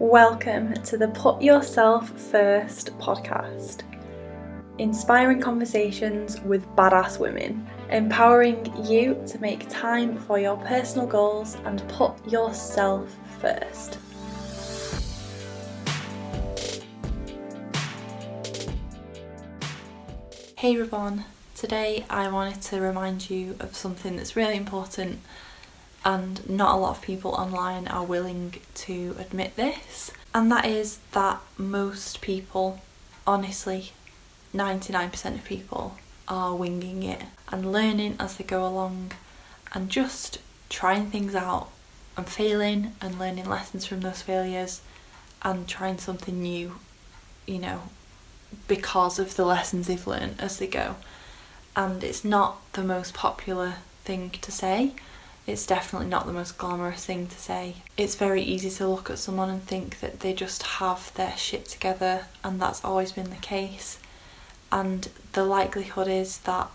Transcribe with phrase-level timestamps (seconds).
[0.00, 3.82] Welcome to the Put Yourself First podcast.
[4.78, 11.86] Inspiring conversations with badass women, empowering you to make time for your personal goals and
[11.90, 13.98] put yourself first.
[20.56, 21.24] Hey Ravon,
[21.54, 25.20] today I wanted to remind you of something that's really important
[26.04, 30.98] and not a lot of people online are willing to admit this, and that is
[31.12, 32.80] that most people,
[33.26, 33.92] honestly,
[34.54, 35.96] 99% of people,
[36.26, 39.10] are winging it and learning as they go along
[39.72, 41.68] and just trying things out
[42.16, 44.80] and failing and learning lessons from those failures
[45.42, 46.76] and trying something new,
[47.46, 47.82] you know,
[48.68, 50.96] because of the lessons they've learned as they go.
[51.74, 53.74] And it's not the most popular
[54.04, 54.94] thing to say
[55.50, 57.74] it's definitely not the most glamorous thing to say.
[57.96, 61.66] It's very easy to look at someone and think that they just have their shit
[61.66, 63.98] together, and that's always been the case.
[64.70, 66.70] And the likelihood is that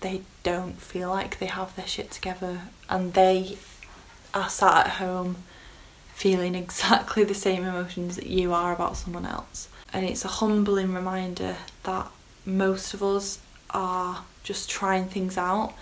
[0.00, 3.58] they don't feel like they have their shit together, and they
[4.32, 5.36] are sat at home
[6.14, 9.68] feeling exactly the same emotions that you are about someone else.
[9.92, 12.10] And it's a humbling reminder that
[12.46, 15.74] most of us are just trying things out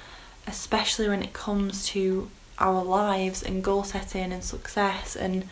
[0.46, 2.28] especially when it comes to
[2.60, 5.48] our lives and goal setting and success and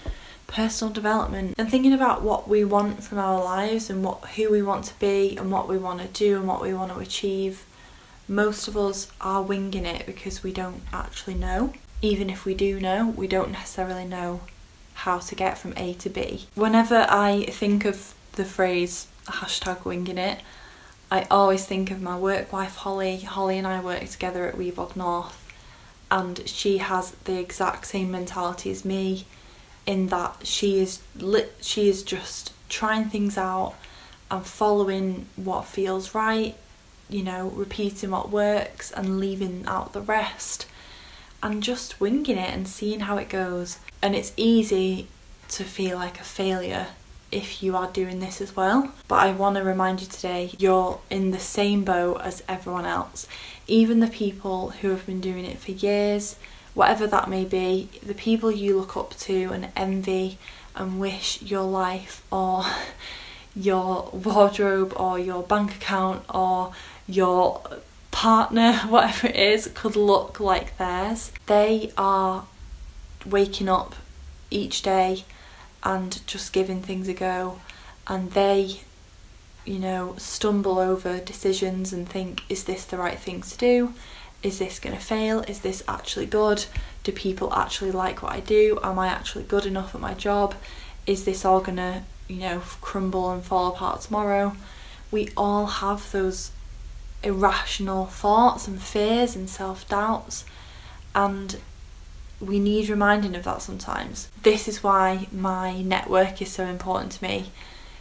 [0.46, 4.62] personal development and thinking about what we want from our lives and what who we
[4.62, 7.64] want to be and what we want to do and what we want to achieve
[8.26, 11.72] most of us are winging it because we don't actually know.
[12.02, 14.40] Even if we do know we don't necessarily know
[14.94, 16.46] how to get from A to B.
[16.54, 20.40] Whenever I think of the phrase hashtag winging it
[21.10, 23.20] I always think of my work wife Holly.
[23.20, 25.47] Holly and I work together at Weebod North,
[26.10, 29.26] and she has the exact same mentality as me,
[29.86, 31.56] in that she is lit.
[31.60, 33.74] She is just trying things out
[34.30, 36.54] and following what feels right.
[37.10, 40.66] You know, repeating what works and leaving out the rest,
[41.42, 43.78] and just winging it and seeing how it goes.
[44.02, 45.08] And it's easy
[45.48, 46.88] to feel like a failure
[47.30, 48.92] if you are doing this as well.
[49.06, 53.26] But I want to remind you today you're in the same boat as everyone else.
[53.66, 56.36] Even the people who have been doing it for years,
[56.74, 60.38] whatever that may be, the people you look up to and envy
[60.74, 62.64] and wish your life or
[63.54, 66.72] your wardrobe or your bank account or
[67.06, 67.60] your
[68.10, 71.32] partner, whatever it is, could look like theirs.
[71.46, 72.46] They are
[73.26, 73.94] waking up
[74.50, 75.24] each day
[75.82, 77.60] and just giving things a go.
[78.06, 78.80] And they
[79.64, 83.92] you know stumble over decisions and think is this the right thing to do?
[84.42, 85.40] Is this going to fail?
[85.40, 86.64] Is this actually good?
[87.02, 88.78] Do people actually like what i do?
[88.82, 90.54] Am i actually good enough at my job?
[91.06, 94.56] Is this all going to you know crumble and fall apart tomorrow?
[95.10, 96.50] We all have those
[97.22, 100.44] irrational thoughts and fears and self-doubts.
[101.14, 101.56] And
[102.40, 104.28] we need reminding of that sometimes.
[104.42, 107.50] This is why my network is so important to me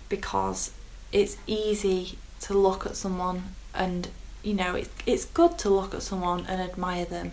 [0.10, 0.72] because
[1.12, 4.10] it's easy to look at someone and
[4.44, 7.32] you know it's it's good to look at someone and admire them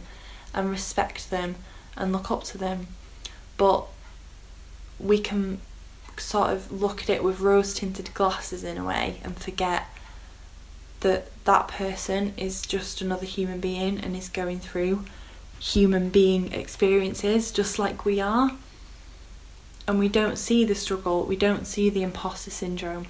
[0.54, 1.56] and respect them
[1.96, 2.86] and look up to them
[3.56, 3.86] but
[4.98, 5.60] we can
[6.16, 9.86] sort of look at it with rose tinted glasses in a way and forget
[11.00, 15.04] that that person is just another human being and is going through
[15.64, 18.52] human being experiences just like we are.
[19.88, 23.06] And we don't see the struggle, we don't see the imposter syndrome,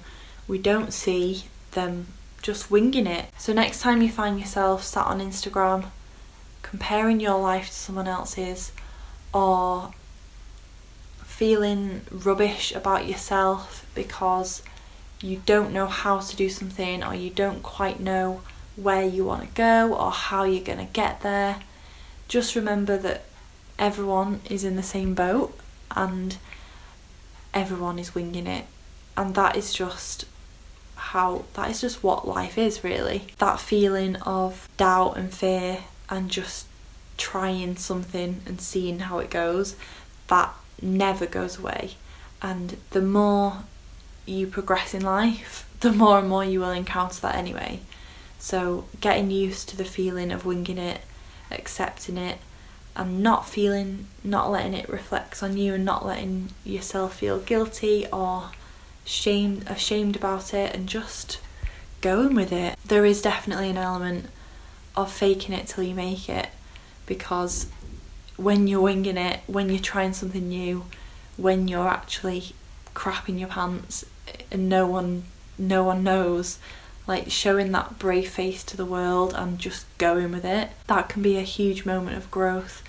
[0.47, 2.07] we don't see them
[2.41, 3.25] just winging it.
[3.37, 5.85] So, next time you find yourself sat on Instagram
[6.61, 8.71] comparing your life to someone else's
[9.33, 9.91] or
[11.23, 14.63] feeling rubbish about yourself because
[15.21, 18.41] you don't know how to do something or you don't quite know
[18.75, 21.61] where you want to go or how you're going to get there
[22.27, 23.23] just remember that
[23.77, 25.57] everyone is in the same boat
[25.95, 26.37] and
[27.53, 28.65] everyone is winging it.
[29.17, 30.25] And that is just
[30.95, 33.27] how that is just what life is really.
[33.37, 35.79] That feeling of doubt and fear
[36.09, 36.67] and just
[37.17, 39.75] trying something and seeing how it goes
[40.27, 41.91] that never goes away.
[42.41, 43.63] And the more
[44.25, 47.79] you progress in life the more and more you will encounter that anyway.
[48.39, 51.01] So getting used to the feeling of winging it
[51.51, 52.39] accepting it
[52.95, 58.07] and not feeling not letting it reflect on you and not letting yourself feel guilty
[58.11, 58.51] or
[59.03, 61.39] shamed ashamed about it and just
[62.01, 62.77] going with it.
[62.85, 64.27] There is definitely an element
[64.95, 66.49] of faking it till you make it
[67.05, 67.67] because
[68.37, 70.85] when you're winging it when you're trying something new
[71.37, 72.53] when you're actually
[72.93, 74.05] crap in your pants
[74.51, 75.23] and no one
[75.57, 76.59] no one knows
[77.07, 81.21] like showing that brave face to the world and just going with it that can
[81.21, 82.83] be a huge moment of growth.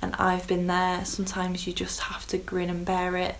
[0.00, 1.04] And I've been there.
[1.04, 3.36] Sometimes you just have to grin and bear it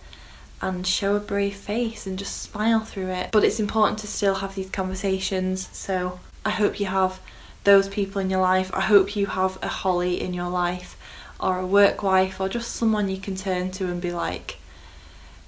[0.61, 3.29] and show a brave face and just smile through it.
[3.31, 5.69] But it's important to still have these conversations.
[5.71, 7.21] So I hope you have
[7.63, 8.71] those people in your life.
[8.73, 10.97] I hope you have a Holly in your life
[11.39, 14.57] or a work wife or just someone you can turn to and be like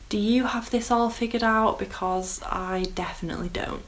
[0.08, 1.80] do you have this all figured out?
[1.80, 3.82] Because I definitely don't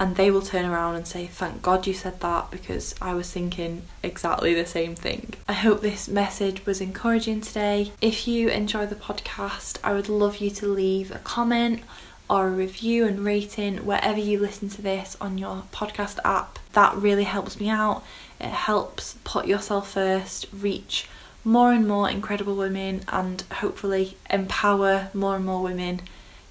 [0.00, 3.30] and they will turn around and say, Thank God you said that because I was
[3.30, 5.34] thinking exactly the same thing.
[5.46, 7.92] I hope this message was encouraging today.
[8.00, 11.82] If you enjoy the podcast, I would love you to leave a comment
[12.30, 16.58] or a review and rating wherever you listen to this on your podcast app.
[16.72, 18.02] That really helps me out.
[18.40, 21.08] It helps put yourself first, reach
[21.44, 26.00] more and more incredible women, and hopefully empower more and more women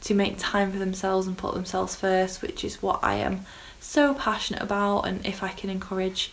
[0.01, 3.45] to make time for themselves and put themselves first, which is what I am
[3.79, 5.01] so passionate about.
[5.01, 6.31] And if I can encourage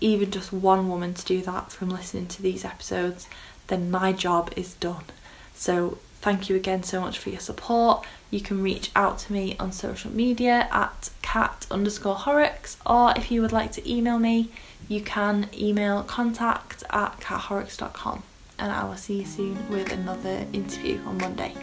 [0.00, 3.28] even just one woman to do that from listening to these episodes,
[3.68, 5.04] then my job is done.
[5.54, 8.04] So, thank you again so much for your support.
[8.30, 13.30] You can reach out to me on social media at cat underscore horrocks, or if
[13.30, 14.50] you would like to email me,
[14.88, 18.22] you can email contact at cathorrocks.com.
[18.58, 21.54] And I will see you soon with another interview on Monday.